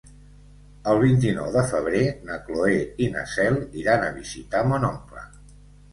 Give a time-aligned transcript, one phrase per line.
[0.93, 5.27] El vint-i-nou de febrer na Cloè i na Cel iran a visitar mon oncle.